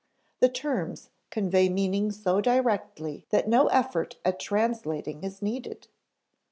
[0.39, 5.89] The terms convey meaning so directly that no effort at translating is needed.